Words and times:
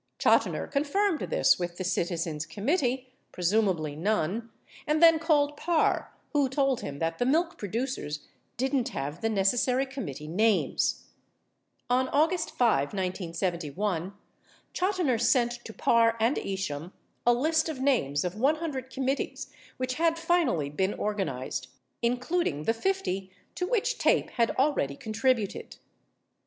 30 0.19 0.49
Chotiner 0.49 0.71
confirmed 0.71 1.19
this 1.29 1.59
with 1.59 1.77
the 1.77 1.83
Citizens 1.83 2.47
Committee 2.47 3.13
(pre 3.31 3.43
sumably 3.43 3.95
Nunn) 3.95 4.49
and 4.87 4.99
then 4.99 5.19
called 5.19 5.55
Parr 5.55 6.11
who 6.33 6.49
told 6.49 6.81
him 6.81 6.97
that 6.97 7.19
the 7.19 7.25
milk 7.27 7.55
pro 7.55 7.69
ducers 7.69 8.21
didn't 8.57 8.89
have 8.89 9.21
the 9.21 9.29
necessary 9.29 9.85
committee 9.85 10.27
names. 10.27 11.03
On 11.87 12.09
August 12.09 12.49
5, 12.49 12.85
1971, 12.95 14.13
Chotiner 14.73 15.21
sent 15.21 15.63
to 15.65 15.71
Parr 15.71 16.17
and 16.19 16.39
Isham 16.39 16.93
a 17.23 17.31
list 17.35 17.69
of 17.69 17.79
names 17.79 18.23
of 18.25 18.33
100 18.33 18.89
committees 18.89 19.53
which 19.77 19.93
had 20.01 20.17
finally 20.17 20.71
been 20.71 20.95
organized, 20.95 21.67
including 22.01 22.63
the 22.63 22.73
50 22.73 23.29
to 23.53 23.67
which 23.67 23.99
TAPE 23.99 24.31
had 24.31 24.49
already 24.57 24.95
contributed. 24.95 25.77